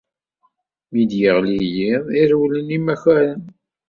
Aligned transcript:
Mi 0.91 1.03
d-yeɣli 1.09 1.59
yiḍ 1.75 2.05
i 2.19 2.23
rewlen 2.29 2.75
imakaren. 2.77 3.41